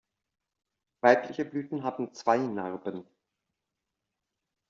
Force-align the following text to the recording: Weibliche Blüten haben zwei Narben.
Weibliche 1.01 1.45
Blüten 1.45 1.83
haben 1.83 2.11
zwei 2.15 2.37
Narben. 2.39 3.05